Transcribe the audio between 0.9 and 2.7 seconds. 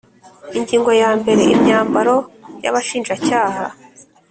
yambere Imyambaro y